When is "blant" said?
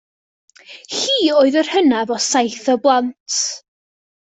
2.89-3.39